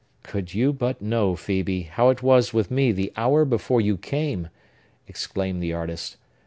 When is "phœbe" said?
1.33-1.87